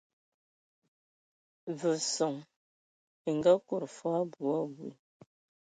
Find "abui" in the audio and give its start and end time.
4.21-4.51, 4.61-4.91